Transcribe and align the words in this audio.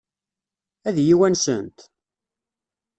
Ad 0.87 0.95
iyi-wansent? 1.01 1.79